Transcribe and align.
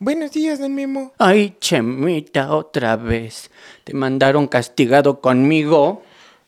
Buenos 0.00 0.30
días, 0.30 0.60
don 0.60 0.76
Memo. 0.76 1.12
Ay, 1.18 1.56
Chemita, 1.58 2.54
otra 2.54 2.94
vez. 2.94 3.50
¿Te 3.82 3.94
mandaron 3.94 4.46
castigado 4.46 5.20
conmigo? 5.20 6.02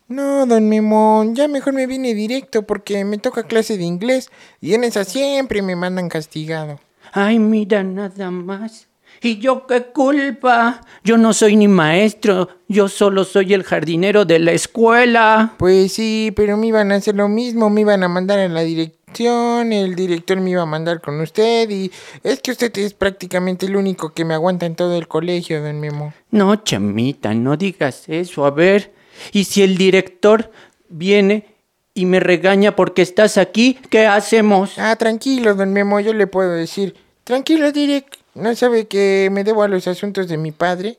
No, 0.07 0.47
don 0.47 0.69
Memo, 0.69 1.25
ya 1.33 1.49
mejor 1.49 1.73
me 1.73 1.89
vine 1.89 2.15
directo 2.15 2.63
porque 2.63 3.05
me 3.05 3.19
toca 3.19 3.43
clase 3.43 3.77
de 3.77 3.83
inglés 3.83 4.31
y 4.61 4.75
en 4.75 4.85
esa 4.85 5.03
siempre 5.03 5.63
me 5.63 5.75
mandan 5.75 6.09
castigado. 6.09 6.79
Ay, 7.13 7.41
mira 7.41 7.83
nada 7.83 8.31
más. 8.31 8.87
¿Y 9.21 9.39
yo 9.39 9.67
qué 9.67 9.83
culpa? 9.83 10.83
Yo 11.03 11.19
no 11.19 11.33
soy 11.33 11.57
ni 11.57 11.67
maestro, 11.67 12.51
yo 12.69 12.89
solo 12.89 13.25
soy 13.25 13.53
el 13.53 13.65
jardinero 13.65 14.25
de 14.25 14.39
la 14.39 14.53
escuela. 14.53 15.55
Pues 15.59 15.93
sí, 15.93 16.33
pero 16.37 16.57
me 16.57 16.69
iban 16.69 16.93
a 16.93 16.95
hacer 16.95 17.17
lo 17.17 17.29
mismo, 17.29 17.69
me 17.69 17.81
iban 17.81 18.05
a 18.05 18.09
mandar 18.09 18.39
en 18.39 18.55
la 18.55 18.63
dirección, 19.11 19.73
el 19.73 19.95
director 19.95 20.41
me 20.41 20.51
iba 20.51 20.63
a 20.63 20.67
mandar 20.67 21.01
con 21.01 21.21
usted 21.21 21.69
y 21.71 21.91
es 22.23 22.41
que 22.41 22.53
usted 22.53 22.77
es 22.79 22.95
prácticamente 22.95 23.67
el 23.67 23.77
único 23.77 24.13
que 24.13 24.25
me 24.25 24.35
aguanta 24.35 24.67
en 24.67 24.75
todo 24.75 24.97
el 24.97 25.09
colegio, 25.09 25.63
don 25.63 25.81
Memo. 25.81 26.13
No, 26.31 26.57
chamita, 26.57 27.35
no 27.35 27.57
digas 27.57 28.05
eso. 28.09 28.45
A 28.45 28.51
ver, 28.51 28.93
¿y 29.33 29.45
si 29.45 29.63
el 29.63 29.77
director 29.77 30.51
viene 30.89 31.47
y 31.95 32.07
me 32.07 32.21
regaña 32.21 32.77
porque 32.77 33.03
estás 33.03 33.37
aquí, 33.37 33.79
qué 33.91 34.07
hacemos? 34.07 34.79
Ah, 34.79 34.97
tranquilo, 34.97 35.55
don 35.55 35.73
Memo, 35.73 36.01
yo 36.01 36.15
le 36.15 36.27
puedo 36.27 36.53
decir, 36.53 36.95
tranquilo, 37.25 37.73
direct, 37.73 38.17
¿no 38.35 38.55
sabe 38.55 38.87
que 38.87 39.29
me 39.33 39.45
debo 39.45 39.63
a 39.63 39.69
los 39.69 39.87
asuntos 39.89 40.29
de 40.29 40.37
mi 40.37 40.53
padre? 40.53 40.99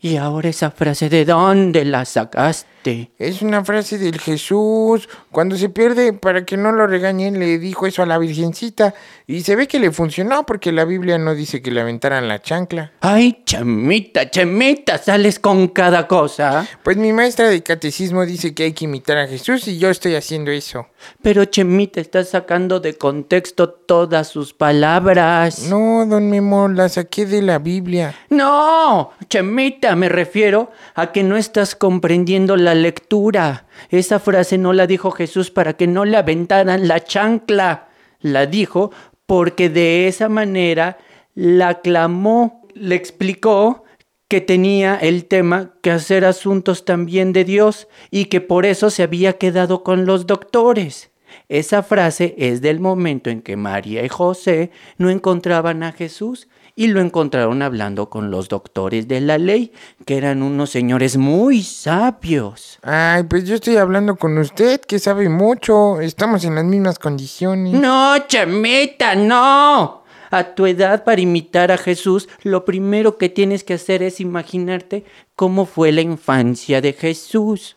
¿Y 0.00 0.16
ahora 0.16 0.48
esa 0.48 0.70
frase 0.70 1.08
de 1.08 1.24
dónde 1.24 1.84
la 1.84 2.04
sacaste? 2.04 3.10
Es 3.18 3.42
una 3.42 3.64
frase 3.64 3.98
del 3.98 4.20
Jesús. 4.20 5.08
Cuando 5.30 5.56
se 5.56 5.68
pierde, 5.68 6.12
para 6.12 6.44
que 6.44 6.56
no 6.56 6.70
lo 6.70 6.86
regañen, 6.86 7.38
le 7.38 7.58
dijo 7.58 7.86
eso 7.86 8.02
a 8.02 8.06
la 8.06 8.16
Virgencita. 8.16 8.94
Y 9.26 9.42
se 9.42 9.56
ve 9.56 9.66
que 9.66 9.80
le 9.80 9.90
funcionó 9.90 10.46
porque 10.46 10.70
la 10.70 10.84
Biblia 10.84 11.18
no 11.18 11.34
dice 11.34 11.60
que 11.60 11.70
le 11.70 11.80
aventaran 11.80 12.28
la 12.28 12.40
chancla. 12.40 12.92
Ay, 13.00 13.42
chamita, 13.44 14.30
chamita, 14.30 14.98
sales 14.98 15.38
con 15.38 15.68
cada 15.68 16.06
cosa. 16.06 16.66
Pues 16.82 16.96
mi 16.96 17.12
maestra 17.12 17.48
de 17.48 17.62
catecismo 17.62 18.24
dice 18.24 18.54
que 18.54 18.64
hay 18.64 18.72
que 18.72 18.84
imitar 18.84 19.18
a 19.18 19.26
Jesús 19.26 19.66
y 19.68 19.78
yo 19.78 19.90
estoy 19.90 20.14
haciendo 20.14 20.50
eso. 20.50 20.86
Pero 21.22 21.44
Chemita 21.44 22.00
estás 22.00 22.30
sacando 22.30 22.80
de 22.80 22.94
contexto 22.94 23.68
todas 23.70 24.28
sus 24.28 24.54
palabras. 24.54 25.68
No, 25.68 26.06
don 26.06 26.30
Memo, 26.30 26.68
la 26.68 26.88
saqué 26.88 27.26
de 27.26 27.42
la 27.42 27.58
Biblia. 27.58 28.14
No, 28.30 29.12
Chemita, 29.28 29.87
me 29.96 30.08
refiero 30.08 30.70
a 30.94 31.12
que 31.12 31.22
no 31.22 31.36
estás 31.36 31.74
comprendiendo 31.74 32.56
la 32.56 32.74
lectura. 32.74 33.66
Esa 33.90 34.18
frase 34.18 34.58
no 34.58 34.72
la 34.72 34.86
dijo 34.86 35.10
Jesús 35.10 35.50
para 35.50 35.74
que 35.74 35.86
no 35.86 36.04
le 36.04 36.16
aventaran 36.16 36.88
la 36.88 37.00
chancla. 37.00 37.88
La 38.20 38.46
dijo 38.46 38.90
porque 39.26 39.68
de 39.68 40.08
esa 40.08 40.28
manera 40.28 40.98
la 41.34 41.80
clamó, 41.80 42.66
le 42.74 42.94
explicó 42.94 43.84
que 44.28 44.40
tenía 44.40 44.96
el 44.96 45.24
tema 45.24 45.74
que 45.82 45.90
hacer 45.90 46.24
asuntos 46.24 46.84
también 46.84 47.32
de 47.32 47.44
Dios 47.44 47.88
y 48.10 48.26
que 48.26 48.40
por 48.40 48.66
eso 48.66 48.90
se 48.90 49.02
había 49.02 49.34
quedado 49.34 49.82
con 49.82 50.04
los 50.04 50.26
doctores. 50.26 51.10
Esa 51.48 51.82
frase 51.82 52.34
es 52.38 52.60
del 52.60 52.80
momento 52.80 53.30
en 53.30 53.42
que 53.42 53.56
María 53.56 54.04
y 54.04 54.08
José 54.08 54.70
no 54.98 55.08
encontraban 55.10 55.82
a 55.82 55.92
Jesús 55.92 56.48
y 56.78 56.86
lo 56.86 57.00
encontraron 57.00 57.60
hablando 57.62 58.08
con 58.08 58.30
los 58.30 58.48
doctores 58.48 59.08
de 59.08 59.20
la 59.20 59.36
ley, 59.36 59.72
que 60.06 60.16
eran 60.16 60.44
unos 60.44 60.70
señores 60.70 61.16
muy 61.16 61.64
sabios. 61.64 62.78
Ay, 62.82 63.24
pues 63.24 63.48
yo 63.48 63.56
estoy 63.56 63.78
hablando 63.78 64.14
con 64.14 64.38
usted, 64.38 64.80
que 64.82 65.00
sabe 65.00 65.28
mucho. 65.28 66.00
Estamos 66.00 66.44
en 66.44 66.54
las 66.54 66.64
mismas 66.64 67.00
condiciones. 67.00 67.72
No, 67.72 68.16
chameta, 68.28 69.16
no. 69.16 70.04
A 70.30 70.54
tu 70.54 70.66
edad 70.66 71.02
para 71.02 71.20
imitar 71.20 71.72
a 71.72 71.78
Jesús, 71.78 72.28
lo 72.44 72.64
primero 72.64 73.18
que 73.18 73.28
tienes 73.28 73.64
que 73.64 73.74
hacer 73.74 74.04
es 74.04 74.20
imaginarte 74.20 75.04
cómo 75.34 75.66
fue 75.66 75.90
la 75.90 76.02
infancia 76.02 76.80
de 76.80 76.92
Jesús. 76.92 77.74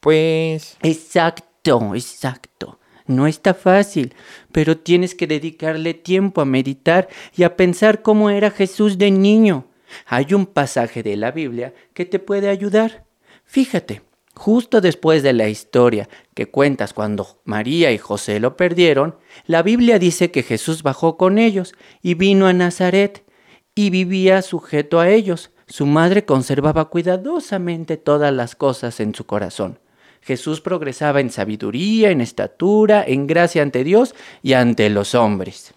Pues... 0.00 0.76
Exacto, 0.82 1.94
exacto. 1.94 2.78
No 3.16 3.26
está 3.26 3.54
fácil, 3.54 4.14
pero 4.50 4.78
tienes 4.78 5.14
que 5.14 5.26
dedicarle 5.26 5.94
tiempo 5.94 6.40
a 6.40 6.44
meditar 6.44 7.08
y 7.36 7.42
a 7.42 7.56
pensar 7.56 8.02
cómo 8.02 8.30
era 8.30 8.50
Jesús 8.50 8.98
de 8.98 9.10
niño. 9.10 9.66
Hay 10.06 10.34
un 10.34 10.46
pasaje 10.46 11.02
de 11.02 11.16
la 11.16 11.30
Biblia 11.30 11.74
que 11.94 12.06
te 12.06 12.18
puede 12.18 12.48
ayudar. 12.48 13.04
Fíjate, 13.44 14.02
justo 14.34 14.80
después 14.80 15.22
de 15.22 15.32
la 15.32 15.48
historia 15.48 16.08
que 16.34 16.46
cuentas 16.46 16.94
cuando 16.94 17.40
María 17.44 17.92
y 17.92 17.98
José 17.98 18.40
lo 18.40 18.56
perdieron, 18.56 19.16
la 19.46 19.62
Biblia 19.62 19.98
dice 19.98 20.30
que 20.30 20.42
Jesús 20.42 20.82
bajó 20.82 21.16
con 21.16 21.38
ellos 21.38 21.74
y 22.00 22.14
vino 22.14 22.46
a 22.46 22.52
Nazaret 22.52 23.24
y 23.74 23.90
vivía 23.90 24.42
sujeto 24.42 25.00
a 25.00 25.10
ellos. 25.10 25.50
Su 25.66 25.86
madre 25.86 26.24
conservaba 26.24 26.86
cuidadosamente 26.86 27.96
todas 27.96 28.32
las 28.32 28.56
cosas 28.56 29.00
en 29.00 29.14
su 29.14 29.26
corazón. 29.26 29.78
Jesús 30.22 30.60
progresaba 30.60 31.20
en 31.20 31.30
sabiduría, 31.30 32.10
en 32.10 32.20
estatura, 32.20 33.04
en 33.06 33.26
gracia 33.26 33.62
ante 33.62 33.84
Dios 33.84 34.14
y 34.42 34.54
ante 34.54 34.88
los 34.88 35.14
hombres. 35.14 35.74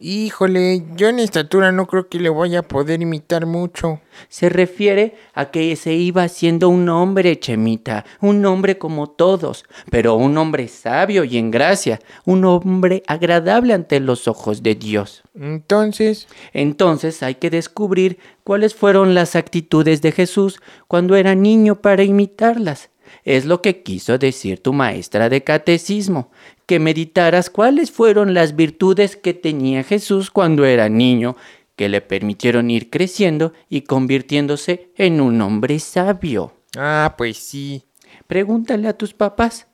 Híjole, 0.00 0.84
yo 0.94 1.08
en 1.08 1.18
estatura 1.18 1.72
no 1.72 1.88
creo 1.88 2.08
que 2.08 2.20
le 2.20 2.28
voy 2.28 2.54
a 2.54 2.62
poder 2.62 3.02
imitar 3.02 3.46
mucho. 3.46 4.00
Se 4.28 4.48
refiere 4.48 5.16
a 5.34 5.50
que 5.50 5.74
se 5.74 5.92
iba 5.92 6.22
haciendo 6.22 6.68
un 6.68 6.88
hombre, 6.88 7.40
Chemita, 7.40 8.04
un 8.20 8.46
hombre 8.46 8.78
como 8.78 9.10
todos, 9.10 9.64
pero 9.90 10.14
un 10.14 10.38
hombre 10.38 10.68
sabio 10.68 11.24
y 11.24 11.36
en 11.36 11.50
gracia, 11.50 11.98
un 12.24 12.44
hombre 12.44 13.02
agradable 13.08 13.74
ante 13.74 13.98
los 13.98 14.28
ojos 14.28 14.62
de 14.62 14.76
Dios. 14.76 15.24
Entonces, 15.34 16.28
Entonces 16.52 17.24
hay 17.24 17.34
que 17.34 17.50
descubrir 17.50 18.18
cuáles 18.44 18.76
fueron 18.76 19.16
las 19.16 19.34
actitudes 19.34 20.00
de 20.00 20.12
Jesús 20.12 20.60
cuando 20.86 21.16
era 21.16 21.34
niño 21.34 21.74
para 21.80 22.04
imitarlas. 22.04 22.90
Es 23.24 23.44
lo 23.44 23.62
que 23.62 23.82
quiso 23.82 24.18
decir 24.18 24.62
tu 24.62 24.72
maestra 24.72 25.28
de 25.28 25.42
catecismo, 25.44 26.30
que 26.66 26.78
meditaras 26.78 27.50
cuáles 27.50 27.90
fueron 27.90 28.34
las 28.34 28.56
virtudes 28.56 29.16
que 29.16 29.34
tenía 29.34 29.82
Jesús 29.82 30.30
cuando 30.30 30.64
era 30.64 30.88
niño, 30.88 31.36
que 31.76 31.88
le 31.88 32.00
permitieron 32.00 32.70
ir 32.70 32.90
creciendo 32.90 33.52
y 33.68 33.82
convirtiéndose 33.82 34.90
en 34.96 35.20
un 35.20 35.40
hombre 35.40 35.78
sabio. 35.78 36.52
ah, 36.76 37.14
pues 37.16 37.38
sí. 37.38 37.84
Pregúntale 38.26 38.88
a 38.88 38.92
tus 38.92 39.14
papás. 39.14 39.68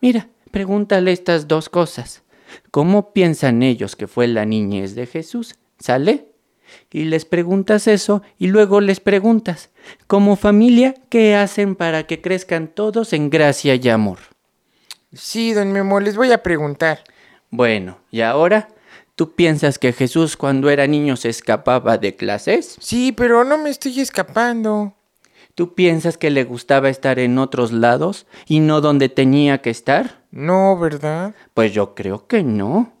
Mira, 0.00 0.28
pregúntale 0.50 1.12
estas 1.12 1.48
dos 1.48 1.68
cosas. 1.68 2.22
¿Cómo 2.70 3.12
piensan 3.12 3.62
ellos 3.62 3.96
que 3.96 4.06
fue 4.06 4.26
la 4.26 4.44
niñez 4.44 4.94
de 4.94 5.06
Jesús? 5.06 5.56
¿Sale? 5.78 6.29
Y 6.90 7.04
les 7.04 7.24
preguntas 7.24 7.86
eso 7.86 8.22
y 8.38 8.48
luego 8.48 8.80
les 8.80 9.00
preguntas, 9.00 9.70
como 10.06 10.36
familia, 10.36 10.94
¿qué 11.08 11.34
hacen 11.36 11.76
para 11.76 12.06
que 12.06 12.20
crezcan 12.20 12.68
todos 12.68 13.12
en 13.12 13.30
gracia 13.30 13.74
y 13.74 13.88
amor? 13.88 14.18
Sí, 15.12 15.52
don 15.52 15.72
Memo, 15.72 16.00
les 16.00 16.16
voy 16.16 16.30
a 16.32 16.42
preguntar. 16.42 17.00
Bueno, 17.50 17.98
¿y 18.10 18.20
ahora? 18.20 18.68
¿Tú 19.16 19.34
piensas 19.34 19.78
que 19.78 19.92
Jesús 19.92 20.36
cuando 20.36 20.70
era 20.70 20.86
niño 20.86 21.16
se 21.16 21.28
escapaba 21.28 21.98
de 21.98 22.16
clases? 22.16 22.76
Sí, 22.80 23.12
pero 23.12 23.44
no 23.44 23.58
me 23.58 23.70
estoy 23.70 24.00
escapando. 24.00 24.94
¿Tú 25.54 25.74
piensas 25.74 26.16
que 26.16 26.30
le 26.30 26.44
gustaba 26.44 26.88
estar 26.88 27.18
en 27.18 27.38
otros 27.38 27.72
lados 27.72 28.26
y 28.46 28.60
no 28.60 28.80
donde 28.80 29.08
tenía 29.08 29.58
que 29.58 29.70
estar? 29.70 30.22
No, 30.30 30.78
¿verdad? 30.78 31.34
Pues 31.52 31.72
yo 31.72 31.94
creo 31.94 32.26
que 32.26 32.42
no. 32.42 32.92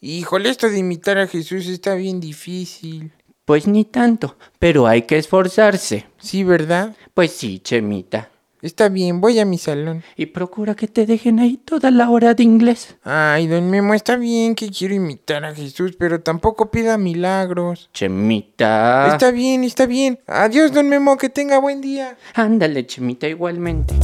Híjole, 0.00 0.48
esto 0.48 0.70
de 0.70 0.78
imitar 0.78 1.18
a 1.18 1.26
Jesús 1.26 1.66
está 1.66 1.94
bien 1.94 2.20
difícil. 2.20 3.10
Pues 3.44 3.66
ni 3.66 3.84
tanto, 3.84 4.36
pero 4.60 4.86
hay 4.86 5.02
que 5.02 5.18
esforzarse. 5.18 6.06
Sí, 6.18 6.44
¿verdad? 6.44 6.94
Pues 7.14 7.32
sí, 7.32 7.58
Chemita. 7.58 8.30
Está 8.62 8.88
bien, 8.88 9.20
voy 9.20 9.40
a 9.40 9.44
mi 9.44 9.58
salón. 9.58 10.04
Y 10.16 10.26
procura 10.26 10.76
que 10.76 10.86
te 10.86 11.04
dejen 11.04 11.40
ahí 11.40 11.56
toda 11.56 11.90
la 11.90 12.10
hora 12.10 12.34
de 12.34 12.44
inglés. 12.44 12.94
Ay, 13.02 13.48
don 13.48 13.70
Memo, 13.70 13.92
está 13.92 14.14
bien 14.14 14.54
que 14.54 14.70
quiero 14.70 14.94
imitar 14.94 15.44
a 15.44 15.52
Jesús, 15.52 15.96
pero 15.98 16.20
tampoco 16.20 16.70
pida 16.70 16.96
milagros. 16.96 17.90
Chemita. 17.92 19.08
Está 19.10 19.32
bien, 19.32 19.64
está 19.64 19.86
bien. 19.86 20.20
Adiós, 20.28 20.72
don 20.72 20.88
Memo, 20.88 21.16
que 21.16 21.28
tenga 21.28 21.58
buen 21.58 21.80
día. 21.80 22.16
Ándale, 22.34 22.86
Chemita, 22.86 23.26
igualmente. 23.26 23.94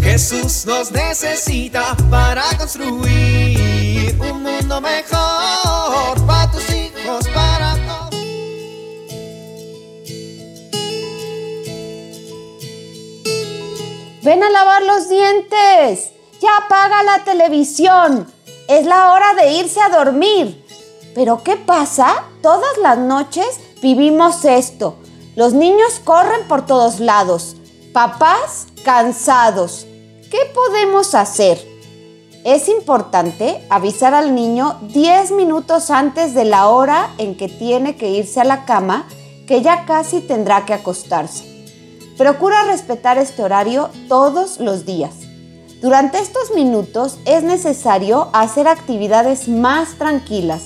Jesús 0.00 0.66
nos 0.66 0.92
necesita 0.92 1.96
para 2.10 2.44
construir 2.58 3.99
un 4.18 4.42
mundo 4.42 4.80
mejor 4.80 6.26
para 6.26 6.50
tus 6.50 6.68
hijos, 6.70 7.28
para 7.34 7.74
todos. 7.74 8.20
Ven 14.22 14.42
a 14.42 14.50
lavar 14.50 14.82
los 14.82 15.08
dientes. 15.08 16.10
Ya 16.40 16.56
apaga 16.56 17.02
la 17.02 17.24
televisión. 17.24 18.32
Es 18.68 18.86
la 18.86 19.12
hora 19.12 19.34
de 19.34 19.52
irse 19.52 19.80
a 19.80 19.88
dormir. 19.88 20.64
Pero 21.14 21.42
¿qué 21.42 21.56
pasa? 21.56 22.24
Todas 22.42 22.76
las 22.78 22.98
noches 22.98 23.60
vivimos 23.82 24.44
esto. 24.44 24.96
Los 25.36 25.52
niños 25.52 26.00
corren 26.04 26.46
por 26.48 26.66
todos 26.66 27.00
lados. 27.00 27.56
Papás 27.92 28.66
cansados. 28.84 29.86
¿Qué 30.30 30.50
podemos 30.54 31.14
hacer? 31.14 31.69
Es 32.44 32.70
importante 32.70 33.62
avisar 33.68 34.14
al 34.14 34.34
niño 34.34 34.78
10 34.94 35.32
minutos 35.32 35.90
antes 35.90 36.32
de 36.32 36.46
la 36.46 36.68
hora 36.68 37.10
en 37.18 37.36
que 37.36 37.48
tiene 37.48 37.96
que 37.96 38.08
irse 38.08 38.40
a 38.40 38.44
la 38.44 38.64
cama, 38.64 39.06
que 39.46 39.60
ya 39.60 39.84
casi 39.84 40.22
tendrá 40.22 40.64
que 40.64 40.72
acostarse. 40.72 41.44
Procura 42.16 42.64
respetar 42.64 43.18
este 43.18 43.42
horario 43.42 43.90
todos 44.08 44.58
los 44.58 44.86
días. 44.86 45.16
Durante 45.82 46.18
estos 46.18 46.54
minutos 46.54 47.18
es 47.26 47.42
necesario 47.42 48.30
hacer 48.32 48.68
actividades 48.68 49.46
más 49.46 49.98
tranquilas, 49.98 50.62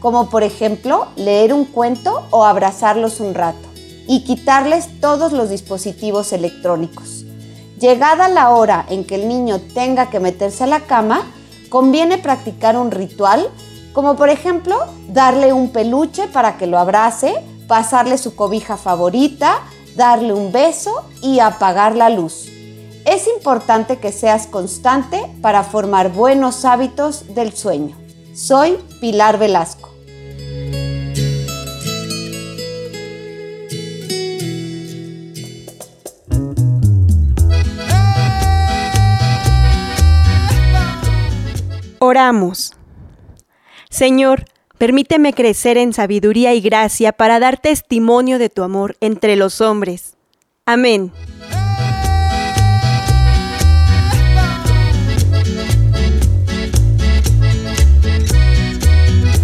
como 0.00 0.28
por 0.28 0.42
ejemplo 0.42 1.06
leer 1.16 1.54
un 1.54 1.64
cuento 1.64 2.26
o 2.32 2.44
abrazarlos 2.44 3.20
un 3.20 3.32
rato, 3.32 3.66
y 4.06 4.24
quitarles 4.24 5.00
todos 5.00 5.32
los 5.32 5.48
dispositivos 5.48 6.34
electrónicos. 6.34 7.24
Llegada 7.84 8.30
la 8.30 8.48
hora 8.48 8.86
en 8.88 9.04
que 9.04 9.14
el 9.16 9.28
niño 9.28 9.60
tenga 9.60 10.08
que 10.08 10.18
meterse 10.18 10.64
a 10.64 10.66
la 10.66 10.80
cama, 10.80 11.30
conviene 11.68 12.16
practicar 12.16 12.78
un 12.78 12.90
ritual, 12.90 13.50
como 13.92 14.16
por 14.16 14.30
ejemplo 14.30 14.74
darle 15.08 15.52
un 15.52 15.68
peluche 15.68 16.26
para 16.28 16.56
que 16.56 16.66
lo 16.66 16.78
abrace, 16.78 17.34
pasarle 17.68 18.16
su 18.16 18.34
cobija 18.34 18.78
favorita, 18.78 19.58
darle 19.96 20.32
un 20.32 20.50
beso 20.50 21.04
y 21.20 21.40
apagar 21.40 21.94
la 21.94 22.08
luz. 22.08 22.48
Es 23.04 23.26
importante 23.26 23.98
que 23.98 24.12
seas 24.12 24.46
constante 24.46 25.20
para 25.42 25.62
formar 25.62 26.10
buenos 26.10 26.64
hábitos 26.64 27.34
del 27.34 27.52
sueño. 27.52 27.98
Soy 28.34 28.78
Pilar 29.02 29.38
Velasco. 29.38 29.93
Oramos. 42.14 42.70
Señor, 43.90 44.44
permíteme 44.78 45.32
crecer 45.32 45.76
en 45.76 45.92
sabiduría 45.92 46.54
y 46.54 46.60
gracia 46.60 47.10
para 47.10 47.40
dar 47.40 47.60
testimonio 47.60 48.38
de 48.38 48.48
tu 48.50 48.62
amor 48.62 48.96
entre 49.00 49.34
los 49.34 49.60
hombres. 49.60 50.16
Amén. 50.64 51.10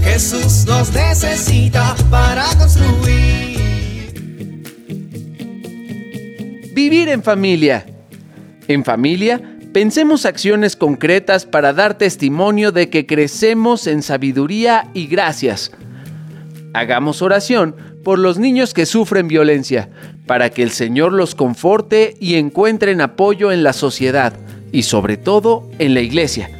Jesús 0.05 0.65
nos 0.65 0.93
necesita 0.95 1.97
para 2.09 2.45
construir. 2.57 3.59
Vivir 6.73 7.09
en 7.09 7.25
familia. 7.25 7.85
En 8.69 8.85
familia, 8.85 9.50
pensemos 9.73 10.27
acciones 10.27 10.77
concretas 10.77 11.47
para 11.47 11.73
dar 11.73 11.97
testimonio 11.97 12.73
de 12.73 12.91
que 12.91 13.07
crecemos 13.07 13.87
en 13.87 14.03
sabiduría 14.03 14.89
y 14.95 15.07
gracias. 15.07 15.73
Hagamos 16.73 17.23
oración 17.23 17.75
por 18.05 18.19
los 18.19 18.39
niños 18.39 18.75
que 18.75 18.87
sufren 18.87 19.29
violencia, 19.29 19.91
para 20.27 20.51
que 20.51 20.63
el 20.63 20.71
Señor 20.71 21.13
los 21.13 21.35
conforte 21.35 22.15
y 22.21 22.37
encuentren 22.37 23.01
apoyo 23.01 23.53
en 23.53 23.63
la 23.63 23.73
sociedad 23.73 24.33
y 24.73 24.85
sobre 24.85 25.17
todo 25.17 25.69
en 25.79 25.95
la 25.95 26.01
iglesia. 26.01 26.60